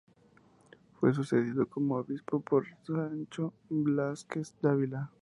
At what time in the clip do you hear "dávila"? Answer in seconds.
4.59-5.07